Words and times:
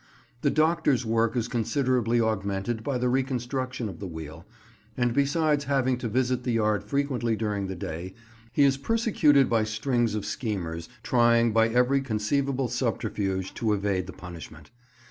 The 0.41 0.49
doctor's 0.49 1.05
work 1.05 1.35
is 1.37 1.47
considerably 1.47 2.19
augmented 2.19 2.83
by 2.83 2.97
the 2.97 3.07
reconstruction 3.07 3.87
of 3.87 3.99
the 3.99 4.07
wheel, 4.07 4.47
and 4.97 5.13
besides 5.13 5.65
having 5.65 5.95
to 5.99 6.07
visit 6.07 6.43
the 6.43 6.53
yard 6.53 6.83
frequently 6.83 7.35
during 7.35 7.67
the 7.67 7.75
day, 7.75 8.15
he 8.51 8.63
is 8.63 8.77
persecuted 8.77 9.47
by 9.47 9.63
strings 9.63 10.15
of 10.15 10.25
schemers 10.25 10.89
trying 11.03 11.51
by 11.53 11.69
every 11.69 12.01
conceivable 12.01 12.67
subterfuge 12.67 13.53
to 13.53 13.73
evade 13.73 14.07
the 14.07 14.13
punishment. 14.13 14.71